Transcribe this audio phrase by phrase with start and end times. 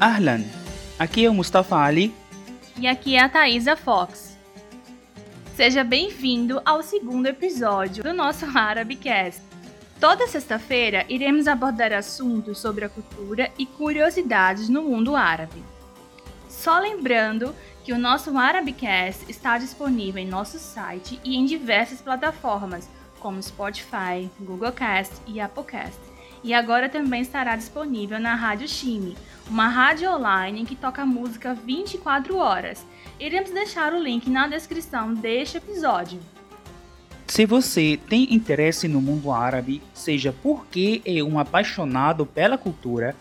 [0.00, 0.42] Ahlan,
[0.98, 2.14] aqui é o Mustafa Ali.
[2.78, 4.34] E aqui é a Thaisa Fox.
[5.54, 9.42] Seja bem-vindo ao segundo episódio do nosso Arabicast.
[10.00, 15.62] Toda sexta-feira iremos abordar assuntos sobre a cultura e curiosidades no mundo árabe.
[16.48, 22.88] Só lembrando que o nosso Arabicast está disponível em nosso site e em diversas plataformas,
[23.18, 26.09] como Spotify, Google Cast e Applecast.
[26.42, 29.16] E agora também estará disponível na Rádio Chime,
[29.48, 32.86] uma rádio online que toca música 24 horas.
[33.18, 36.20] Iremos deixar o link na descrição deste episódio.
[37.26, 43.14] Se você tem interesse no mundo árabe, seja porque é um apaixonado pela cultura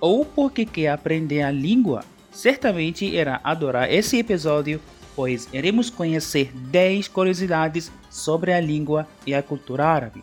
[0.00, 4.80] ou porque quer aprender a língua, certamente irá adorar esse episódio,
[5.16, 10.22] pois iremos conhecer 10 curiosidades sobre a língua e a cultura árabe.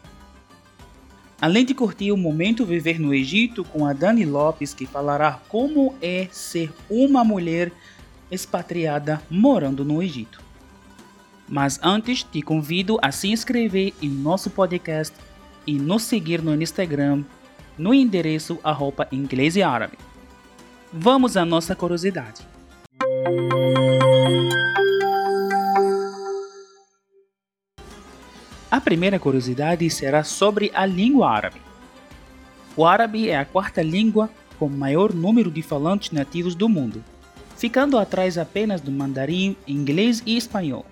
[1.43, 5.93] Além de curtir o momento viver no Egito com a Dani Lopes, que falará como
[6.01, 7.69] é ser uma mulher
[8.31, 10.41] expatriada morando no Egito.
[11.45, 15.13] Mas antes, te convido a se inscrever em nosso podcast
[15.67, 17.25] e nos seguir no Instagram
[17.77, 19.97] no endereço arroba inglês e árabe.
[20.93, 22.47] Vamos à nossa curiosidade.
[28.73, 31.61] A primeira curiosidade será sobre a língua árabe.
[32.75, 37.03] O árabe é a quarta língua com maior número de falantes nativos do mundo,
[37.55, 40.87] ficando atrás apenas do mandarim, inglês e espanhol.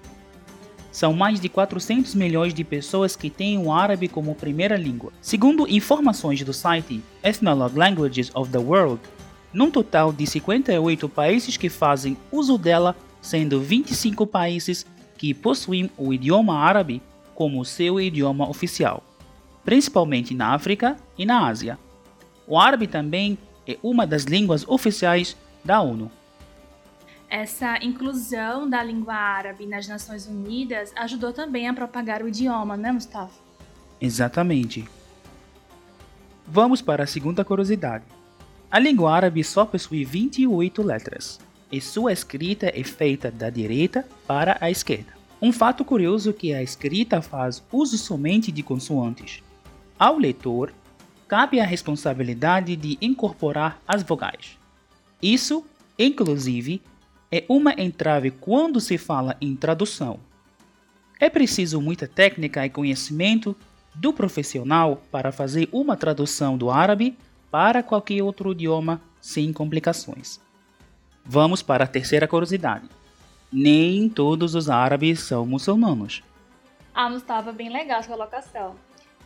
[0.91, 5.11] São mais de 400 milhões de pessoas que têm o árabe como primeira língua.
[5.19, 9.01] Segundo informações do site Ethnologue Languages of the World,
[9.51, 14.85] num total de 58 países que fazem uso dela, sendo 25 países
[15.17, 17.01] que possuem o idioma árabe
[17.35, 19.03] como seu idioma oficial,
[19.63, 21.77] principalmente na África e na Ásia.
[22.47, 23.37] O árabe também
[23.67, 26.11] é uma das línguas oficiais da ONU
[27.31, 32.91] essa inclusão da língua árabe nas Nações Unidas ajudou também a propagar o idioma, né,
[32.91, 33.39] Mustafa?
[34.01, 34.85] Exatamente.
[36.45, 38.03] Vamos para a segunda curiosidade.
[38.69, 41.39] A língua árabe só possui 28 letras,
[41.71, 45.20] e sua escrita é feita da direita para a esquerda.
[45.41, 49.41] Um fato curioso é que a escrita faz uso somente de consoantes.
[49.97, 50.71] Ao leitor,
[51.27, 54.57] cabe a responsabilidade de incorporar as vogais.
[55.19, 55.65] Isso,
[55.97, 56.79] inclusive,
[57.31, 60.19] é uma entrave quando se fala em tradução.
[61.19, 63.55] É preciso muita técnica e conhecimento
[63.95, 67.17] do profissional para fazer uma tradução do árabe
[67.49, 70.39] para qualquer outro idioma sem complicações.
[71.25, 73.00] Vamos para a terceira curiosidade.
[73.51, 76.23] Nem todos os árabes são muçulmanos.
[76.93, 78.75] Ah, não estava bem legal essa colocação.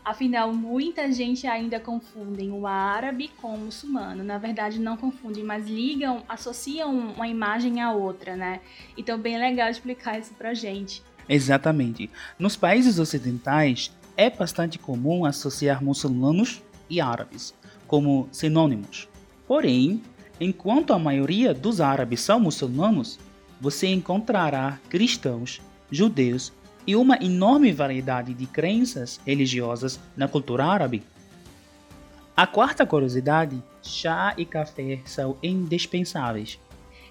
[0.04, 4.24] Afinal, muita gente ainda confundem o árabe com o muçulmano.
[4.24, 8.62] Na verdade, não confundem, mas ligam, associam uma imagem à outra, né?
[8.96, 11.04] Então, bem legal explicar isso pra gente.
[11.28, 12.10] Exatamente.
[12.38, 17.54] Nos países ocidentais, é bastante comum associar muçulmanos e árabes
[17.88, 19.08] como sinônimos.
[19.48, 20.02] Porém,
[20.40, 23.20] enquanto a maioria dos árabes são muçulmanos,
[23.66, 25.60] você encontrará cristãos,
[25.90, 26.54] judeus
[26.86, 31.02] e uma enorme variedade de crenças religiosas na cultura árabe.
[32.38, 36.60] A quarta curiosidade: chá e café são indispensáveis.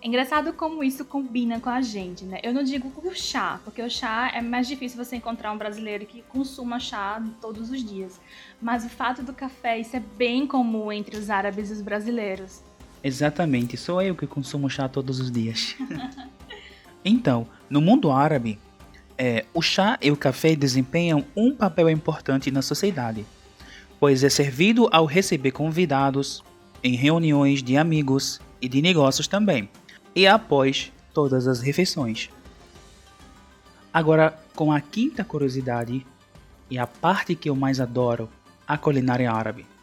[0.00, 2.38] É engraçado como isso combina com a gente, né?
[2.40, 6.06] Eu não digo o chá, porque o chá é mais difícil você encontrar um brasileiro
[6.06, 8.20] que consuma chá todos os dias.
[8.62, 12.62] Mas o fato do café, isso é bem comum entre os árabes e os brasileiros.
[13.04, 15.76] Exatamente, sou eu que consumo chá todos os dias.
[17.04, 18.58] então, no mundo árabe,
[19.18, 23.26] é, o chá e o café desempenham um papel importante na sociedade,
[24.00, 26.42] pois é servido ao receber convidados,
[26.82, 29.68] em reuniões de amigos e de negócios também,
[30.14, 32.30] e após todas as refeições.
[33.92, 36.06] Agora, com a quinta curiosidade,
[36.70, 38.30] e a parte que eu mais adoro,
[38.66, 39.73] a culinária árabe.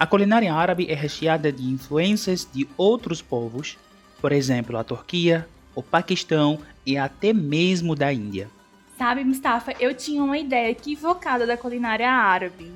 [0.00, 3.76] A culinária árabe é recheada de influências de outros povos,
[4.20, 8.48] por exemplo, a Turquia, o Paquistão e até mesmo da Índia.
[8.96, 12.70] Sabe, Mustafa, eu tinha uma ideia equivocada da culinária árabe.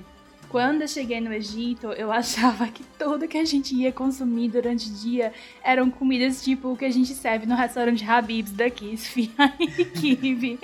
[0.49, 4.91] Quando eu cheguei no Egito, eu achava que tudo que a gente ia consumir durante
[4.91, 5.33] o dia
[5.63, 10.59] eram comidas tipo o que a gente serve no restaurante Habib's daqui, esfirra e kibe.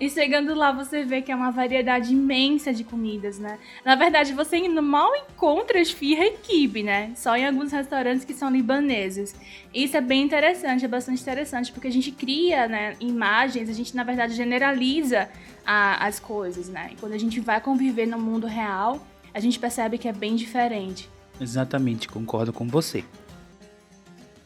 [0.00, 3.58] E chegando lá, você vê que é uma variedade imensa de comidas, né?
[3.84, 7.12] Na verdade, você mal encontra esfirra e kibe, né?
[7.16, 9.34] Só em alguns restaurantes que são libaneses.
[9.74, 13.96] Isso é bem interessante, é bastante interessante, porque a gente cria né, imagens, a gente,
[13.96, 15.28] na verdade, generaliza
[15.66, 16.90] a, as coisas, né?
[16.92, 19.04] E quando a gente vai conviver no mundo real,
[19.34, 21.10] a gente percebe que é bem diferente.
[21.40, 23.04] Exatamente, concordo com você.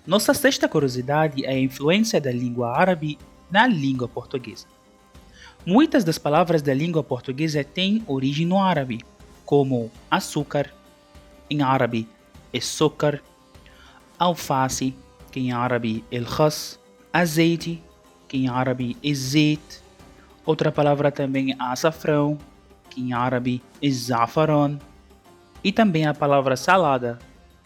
[0.06, 3.18] Nossa sexta curiosidade é a influência da língua árabe
[3.50, 4.66] na língua portuguesa.
[5.64, 9.04] Muitas das palavras da língua portuguesa têm origem no árabe,
[9.44, 10.74] como açúcar,
[11.48, 12.08] em árabe
[12.52, 13.22] açúcar,
[14.18, 14.92] alface,
[15.30, 16.26] que em árabe el
[17.12, 17.80] azeite,
[18.26, 19.80] que em árabe azeit,
[20.44, 22.38] outra palavra também é açafrão,
[22.90, 24.78] que em árabe zafaron,
[25.62, 27.20] e também a palavra salada,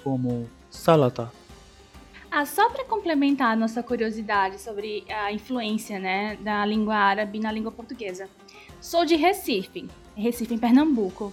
[0.04, 1.32] como salata.
[2.38, 7.50] Ah, só para complementar a nossa curiosidade sobre a influência né, da língua árabe na
[7.50, 8.28] língua portuguesa.
[8.78, 11.32] Sou de Recife, Recife, em Pernambuco.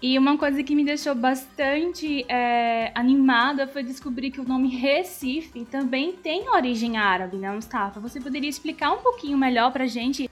[0.00, 5.66] E uma coisa que me deixou bastante é, animada foi descobrir que o nome Recife
[5.66, 8.00] também tem origem árabe, né, Mustafa?
[8.00, 10.30] Você poderia explicar um pouquinho melhor para gente?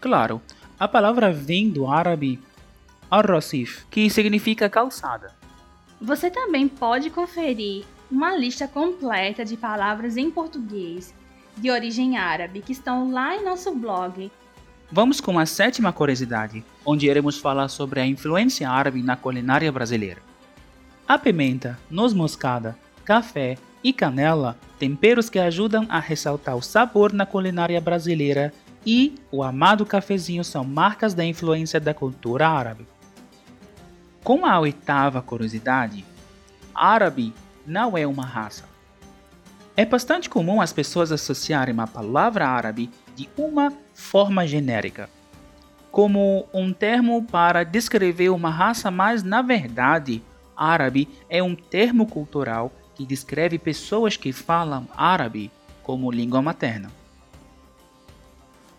[0.00, 0.40] Claro,
[0.80, 2.40] a palavra vem do árabe
[3.10, 5.43] ar-Racif, que significa calçada.
[6.04, 11.14] Você também pode conferir uma lista completa de palavras em português
[11.56, 14.30] de origem árabe que estão lá em nosso blog.
[14.92, 20.20] Vamos com a sétima curiosidade, onde iremos falar sobre a influência árabe na culinária brasileira.
[21.08, 27.24] A pimenta, noz moscada, café e canela, temperos que ajudam a ressaltar o sabor na
[27.24, 28.52] culinária brasileira,
[28.84, 32.86] e o amado cafezinho são marcas da influência da cultura árabe.
[34.24, 36.02] Com a oitava curiosidade,
[36.74, 37.34] árabe
[37.66, 38.64] não é uma raça.
[39.76, 45.10] É bastante comum as pessoas associarem a palavra árabe de uma forma genérica,
[45.90, 50.22] como um termo para descrever uma raça, mas na verdade,
[50.56, 55.50] árabe é um termo cultural que descreve pessoas que falam árabe
[55.82, 56.90] como língua materna.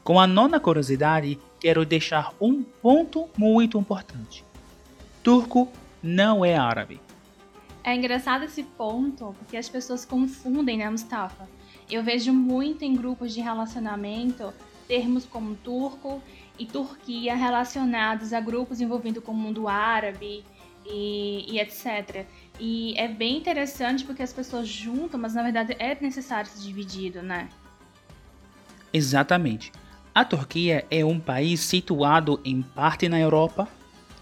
[0.03, 4.43] Com a nona curiosidade, quero deixar um ponto muito importante.
[5.25, 5.71] Turco
[6.03, 7.01] não é árabe.
[7.83, 11.49] É engraçado esse ponto, porque as pessoas confundem, né, Mustafa?
[11.89, 14.53] Eu vejo muito em grupos de relacionamento
[14.87, 16.21] termos como turco
[16.59, 20.43] e Turquia relacionados a grupos envolvendo com o mundo árabe
[20.85, 22.27] e, e, etc.
[22.59, 27.23] E é bem interessante porque as pessoas juntam, mas na verdade é necessário ser dividido,
[27.23, 27.49] né?
[28.93, 29.71] Exatamente.
[30.13, 33.67] A Turquia é um país situado em parte na Europa,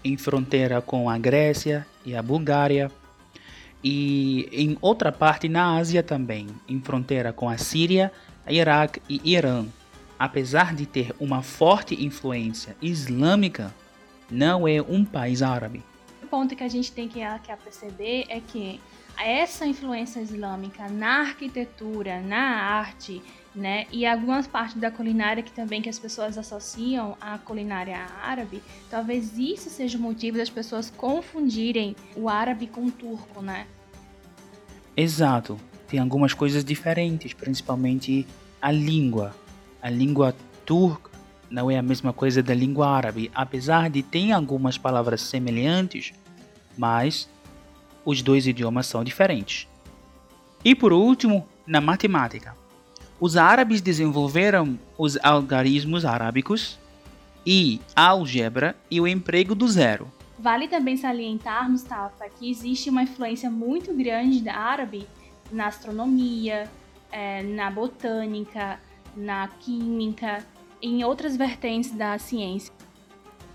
[0.04, 2.90] em fronteira com a Grécia e a Bulgária,
[3.82, 8.12] e em outra parte na Ásia também, em fronteira com a Síria,
[8.48, 9.66] Iraque e Irã.
[10.18, 13.74] Apesar de ter uma forte influência islâmica,
[14.30, 15.82] não é um país árabe.
[16.22, 18.80] O ponto que a gente tem que, que perceber é que
[19.18, 23.22] essa influência islâmica na arquitetura, na arte,
[23.54, 28.60] né, e algumas partes da culinária que também que as pessoas associam à culinária árabe,
[28.90, 33.66] talvez isso seja o motivo das pessoas confundirem o árabe com o turco, né?
[34.96, 35.58] Exato.
[35.86, 38.26] Tem algumas coisas diferentes, principalmente
[38.60, 39.34] a língua.
[39.80, 40.34] A língua
[40.64, 41.10] turca
[41.50, 46.12] não é a mesma coisa da língua árabe, apesar de ter algumas palavras semelhantes,
[46.76, 47.28] mas
[48.04, 49.68] os dois idiomas são diferentes.
[50.64, 52.56] E por último, na matemática.
[53.20, 56.78] Os árabes desenvolveram os algarismos arábicos
[57.46, 60.10] e a álgebra e o emprego do zero.
[60.38, 65.06] Vale também salientar, Mustafa, que existe uma influência muito grande da árabe
[65.50, 66.68] na astronomia,
[67.10, 68.78] é, na botânica,
[69.16, 70.44] na química,
[70.82, 72.72] em outras vertentes da ciência.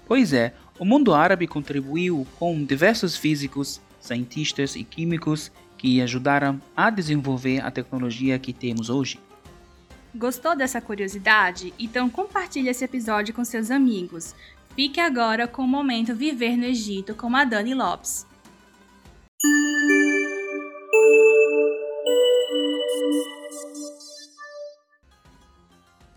[0.08, 6.90] Pois é, o mundo árabe contribuiu com diversos físicos, cientistas e químicos que ajudaram a
[6.90, 9.20] desenvolver a tecnologia que temos hoje.
[10.14, 11.74] Gostou dessa curiosidade?
[11.80, 14.36] Então compartilhe esse episódio com seus amigos.
[14.76, 18.28] Fique agora com o momento Viver no Egito com a Dani Lopes.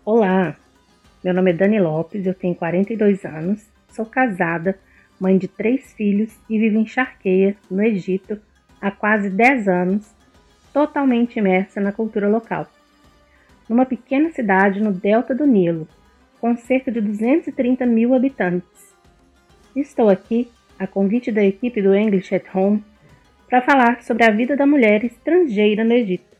[0.05, 0.57] Olá,
[1.23, 4.77] meu nome é Dani Lopes, eu tenho 42 anos, sou casada,
[5.23, 8.37] mãe de três filhos e vivo em Charqueia, no Egito,
[8.81, 10.13] há quase 10 anos,
[10.73, 12.67] totalmente imersa na cultura local.
[13.69, 15.87] Numa pequena cidade no delta do Nilo,
[16.41, 18.93] com cerca de 230 mil habitantes.
[19.73, 22.83] Estou aqui, a convite da equipe do English at Home,
[23.47, 26.35] para falar sobre a vida da mulher estrangeira no Egito.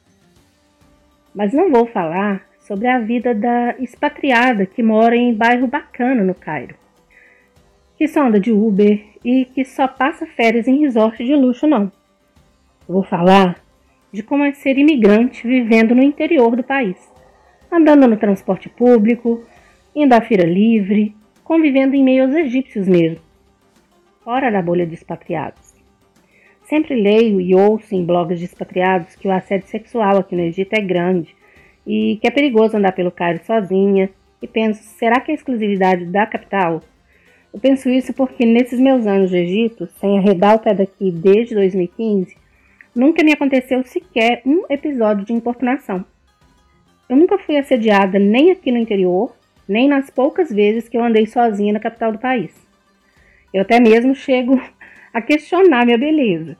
[1.33, 6.35] Mas não vou falar sobre a vida da expatriada que mora em bairro bacana no
[6.35, 6.75] Cairo,
[7.97, 11.91] que só anda de Uber e que só passa férias em resort de luxo, não.
[12.87, 13.61] Eu vou falar
[14.11, 16.97] de como é ser imigrante vivendo no interior do país,
[17.71, 19.43] andando no transporte público,
[19.95, 23.19] indo à feira livre, convivendo em meio aos egípcios mesmo,
[24.23, 25.73] fora da bolha de expatriados.
[26.63, 30.73] Sempre leio e ouço em blogs de expatriados que o assédio sexual aqui no Egito
[30.73, 31.35] é grande
[31.85, 34.09] e que é perigoso andar pelo Cairo sozinha.
[34.41, 36.81] E penso, será que é exclusividade da capital?
[37.53, 41.53] Eu penso isso porque nesses meus anos de Egito, sem arredar o pé daqui desde
[41.53, 42.35] 2015,
[42.95, 46.03] nunca me aconteceu sequer um episódio de importunação.
[47.07, 49.35] Eu nunca fui assediada nem aqui no interior,
[49.67, 52.51] nem nas poucas vezes que eu andei sozinha na capital do país.
[53.53, 54.59] Eu até mesmo chego
[55.13, 56.57] a questionar minha beleza.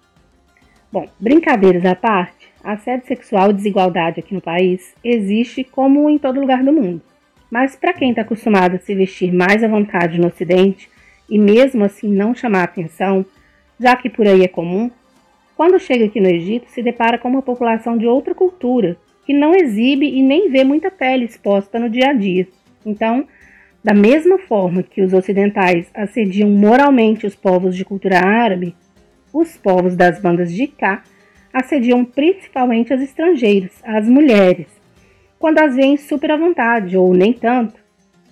[0.91, 6.39] Bom, brincadeiras à parte, assédio sexual e desigualdade aqui no país existe como em todo
[6.39, 7.01] lugar do mundo.
[7.53, 10.89] Mas para quem está acostumado a se vestir mais à vontade no Ocidente
[11.29, 13.24] e mesmo assim não chamar atenção,
[13.79, 14.89] já que por aí é comum,
[15.55, 19.53] quando chega aqui no Egito se depara com uma população de outra cultura que não
[19.53, 22.48] exibe e nem vê muita pele exposta no dia a dia.
[22.83, 23.27] Então,
[23.83, 28.75] da mesma forma que os ocidentais assediam moralmente os povos de cultura árabe,
[29.31, 31.03] os povos das bandas de cá
[31.53, 34.65] assediam principalmente os estrangeiros, as mulheres,
[35.43, 37.77] quando as veem super à vontade ou nem tanto,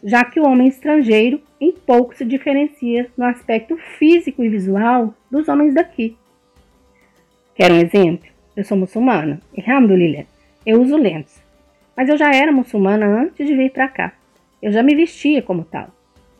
[0.01, 5.49] já que o homem estrangeiro em pouco se diferencia no aspecto físico e visual dos
[5.49, 6.15] homens daqui.
[7.53, 8.29] Quer um exemplo?
[8.55, 10.23] Eu sou muçulmana, Alhamdulillah,
[10.65, 11.43] eu uso lentes,
[11.97, 14.13] mas eu já era muçulmana antes de vir para cá.
[14.61, 15.89] Eu já me vestia como tal.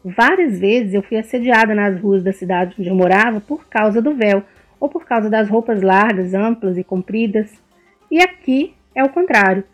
[0.05, 4.15] Várias vezes eu fui assediada nas ruas da cidade onde eu morava por causa do
[4.15, 4.41] véu
[4.79, 7.61] ou por causa das roupas largas, amplas e compridas.
[8.09, 9.65] E aqui é o contrário.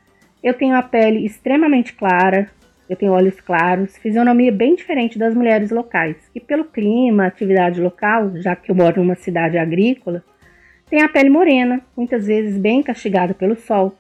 [0.44, 2.50] Eu tenho a pele extremamente clara,
[2.90, 8.32] eu tenho olhos claros, fisionomia bem diferente das mulheres locais, que pelo clima, atividade local,
[8.38, 10.24] já que eu moro numa cidade agrícola,
[10.90, 13.98] tem a pele morena, muitas vezes bem castigada pelo sol.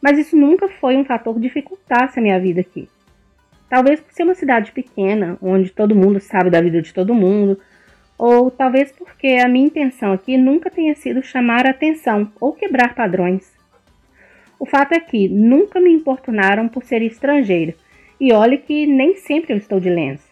[0.00, 2.88] Mas isso nunca foi um fator que dificultasse a minha vida aqui.
[3.68, 7.58] Talvez por ser uma cidade pequena, onde todo mundo sabe da vida de todo mundo,
[8.16, 12.94] ou talvez porque a minha intenção aqui nunca tenha sido chamar a atenção ou quebrar
[12.94, 13.61] padrões.
[14.62, 17.74] O fato é que nunca me importunaram por ser estrangeira
[18.20, 20.30] e olhe que nem sempre eu estou de lenço.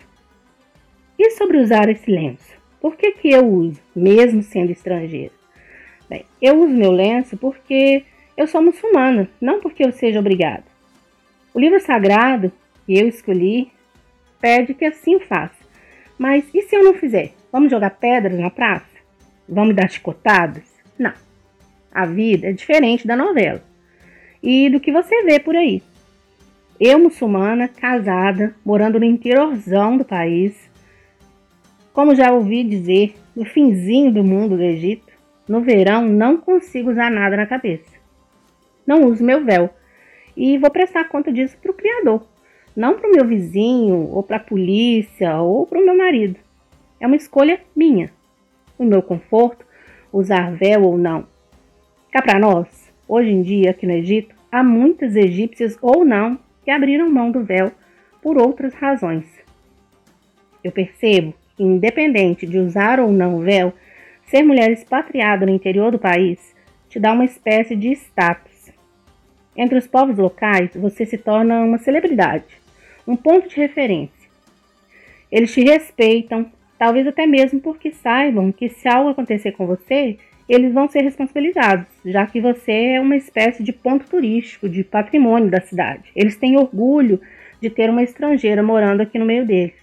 [1.19, 2.55] E sobre usar esse lenço?
[2.81, 5.33] Por que, que eu uso, mesmo sendo estrangeira?
[6.09, 8.05] Bem, eu uso meu lenço porque
[8.37, 10.63] eu sou muçulmana, não porque eu seja obrigada.
[11.53, 12.53] O livro sagrado
[12.87, 13.73] que eu escolhi
[14.41, 15.59] pede que assim faça.
[16.17, 17.33] Mas e se eu não fizer?
[17.51, 18.87] Vamos jogar pedras na praça?
[19.49, 20.73] Vamos dar chicotadas?
[20.97, 21.15] Não.
[21.93, 23.69] A vida é diferente da novela
[24.43, 25.83] e do que você vê por aí.
[26.79, 30.71] Eu, muçulmana, casada, morando no interiorzão do país,
[31.93, 35.13] como já ouvi dizer, no finzinho do mundo do Egito,
[35.47, 37.91] no verão não consigo usar nada na cabeça.
[38.87, 39.69] Não uso meu véu
[40.37, 42.25] e vou prestar conta disso para o Criador,
[42.75, 46.39] não para o meu vizinho, ou para a polícia, ou para o meu marido.
[46.99, 48.11] É uma escolha minha.
[48.79, 49.67] O meu conforto,
[50.13, 51.27] usar véu ou não.
[52.11, 52.80] Cá para nós,
[53.11, 57.43] hoje em dia aqui no Egito, há muitas egípcias ou não que abriram mão do
[57.43, 57.73] véu
[58.23, 59.25] por outras razões.
[60.63, 63.73] Eu percebo que, independente de usar ou não o véu,
[64.29, 66.55] ser mulher expatriada no interior do país
[66.89, 68.71] te dá uma espécie de status.
[69.57, 72.61] Entre os povos locais, você se torna uma celebridade,
[73.09, 74.31] um ponto de referência.
[75.33, 76.47] Eles te respeitam,
[76.79, 80.17] talvez até mesmo porque saibam que se algo acontecer com você,
[80.51, 85.49] eles vão ser responsabilizados, já que você é uma espécie de ponto turístico, de patrimônio
[85.49, 86.11] da cidade.
[86.15, 87.21] Eles têm orgulho
[87.63, 89.77] de ter uma estrangeira morando aqui no meio deles.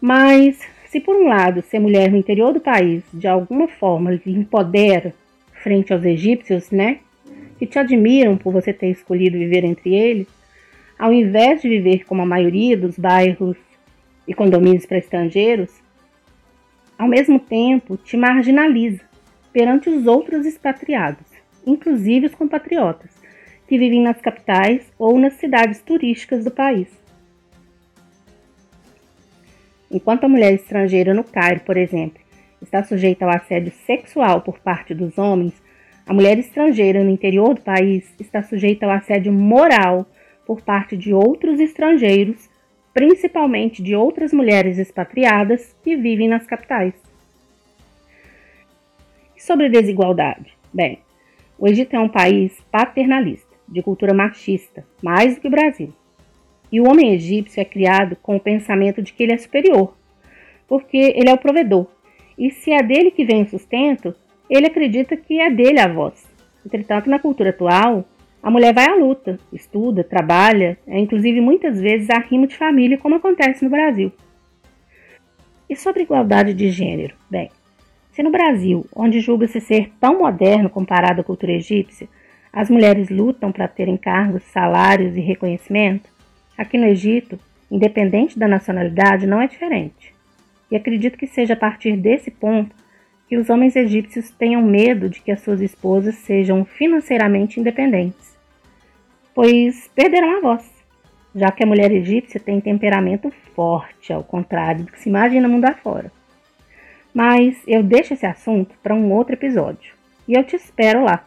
[0.00, 4.20] Mas, se por um lado ser mulher no interior do país de alguma forma lhe
[4.26, 5.14] empodera
[5.62, 6.98] frente aos egípcios, né,
[7.56, 10.26] que te admiram por você ter escolhido viver entre eles,
[10.98, 13.56] ao invés de viver como a maioria dos bairros
[14.26, 15.70] e condomínios para estrangeiros,
[16.98, 19.09] ao mesmo tempo te marginaliza
[19.52, 21.26] perante os outros expatriados,
[21.66, 23.10] inclusive os compatriotas,
[23.66, 26.88] que vivem nas capitais ou nas cidades turísticas do país.
[29.90, 32.20] Enquanto a mulher estrangeira no Cairo, por exemplo,
[32.62, 35.54] está sujeita ao assédio sexual por parte dos homens,
[36.06, 40.06] a mulher estrangeira no interior do país está sujeita ao assédio moral
[40.46, 42.48] por parte de outros estrangeiros,
[42.92, 47.09] principalmente de outras mulheres expatriadas que vivem nas capitais.
[49.40, 50.52] E sobre desigualdade?
[50.70, 50.98] Bem,
[51.58, 55.94] o Egito é um país paternalista, de cultura machista, mais do que o Brasil.
[56.70, 59.96] E o homem egípcio é criado com o pensamento de que ele é superior,
[60.68, 61.86] porque ele é o provedor.
[62.36, 64.14] E se é dele que vem o sustento,
[64.48, 66.22] ele acredita que é dele a voz.
[66.64, 68.04] Entretanto, na cultura atual,
[68.42, 73.14] a mulher vai à luta, estuda, trabalha, é inclusive muitas vezes arrimo de família, como
[73.14, 74.12] acontece no Brasil.
[75.66, 77.14] E sobre igualdade de gênero?
[77.30, 77.50] Bem,
[78.20, 82.06] Se no Brasil, onde julga-se ser tão moderno comparado à cultura egípcia,
[82.52, 86.10] as mulheres lutam para terem cargos, salários e reconhecimento,
[86.54, 87.38] aqui no Egito,
[87.70, 90.14] independente da nacionalidade, não é diferente.
[90.70, 92.76] E acredito que seja a partir desse ponto
[93.26, 98.36] que os homens egípcios tenham medo de que as suas esposas sejam financeiramente independentes,
[99.34, 100.70] pois perderão a voz,
[101.34, 105.64] já que a mulher egípcia tem temperamento forte, ao contrário do que se imagina mundo
[105.64, 106.19] afora.
[107.14, 109.94] Mas eu deixo esse assunto para um outro episódio
[110.26, 111.24] e eu te espero lá.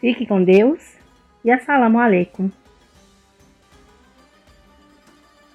[0.00, 0.80] Fique com Deus
[1.44, 2.50] e assalamu alaikum.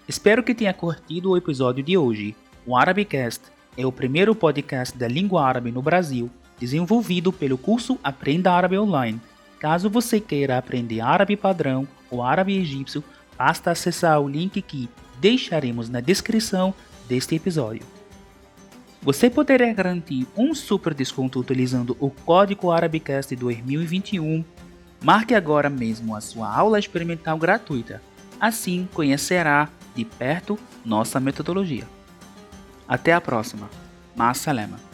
[0.07, 2.35] Espero que tenha curtido o episódio de hoje.
[2.65, 3.41] O Arabicast
[3.77, 6.29] é o primeiro podcast da língua árabe no Brasil,
[6.59, 9.19] desenvolvido pelo curso Aprenda Árabe Online.
[9.59, 13.03] Caso você queira aprender árabe padrão ou árabe egípcio,
[13.37, 14.89] basta acessar o link que
[15.19, 16.73] deixaremos na descrição
[17.07, 18.00] deste episódio.
[19.03, 24.45] Você poderá garantir um super desconto utilizando o código Arabicast 2021.
[25.03, 27.99] Marque agora mesmo a sua aula experimental gratuita.
[28.39, 31.87] Assim conhecerá de perto nossa metodologia.
[32.87, 33.67] Até a próxima.
[34.15, 34.90] Massalema.